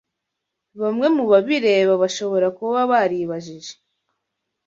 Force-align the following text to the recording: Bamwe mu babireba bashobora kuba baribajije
Bamwe 0.81 1.07
mu 1.15 1.23
babireba 1.31 1.93
bashobora 2.03 2.47
kuba 2.57 2.79
baribajije 2.91 3.73